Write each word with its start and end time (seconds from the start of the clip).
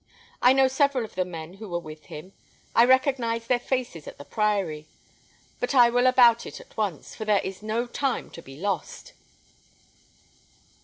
I 0.41 0.51
know 0.51 0.67
several 0.67 1.05
of 1.05 1.13
the 1.13 1.23
men 1.25 1.53
who 1.57 1.69
were 1.69 1.77
with 1.77 2.05
him. 2.05 2.33
I 2.75 2.85
recognised 2.85 3.47
their 3.47 3.59
faces 3.59 4.07
at 4.07 4.17
the 4.17 4.25
priory; 4.25 4.87
but 5.59 5.75
I 5.75 5.91
will 5.91 6.07
about 6.07 6.47
it 6.47 6.59
at 6.59 6.75
once, 6.75 7.13
for 7.13 7.23
there 7.23 7.41
is 7.41 7.61
no 7.61 7.85
time 7.85 8.31
to 8.31 8.41
be 8.41 8.57
lost." 8.57 9.13